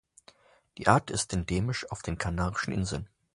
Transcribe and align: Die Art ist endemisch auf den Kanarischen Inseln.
Die 0.79 0.87
Art 0.87 1.11
ist 1.11 1.31
endemisch 1.31 1.87
auf 1.91 2.01
den 2.01 2.17
Kanarischen 2.17 2.71
Inseln. 2.73 3.07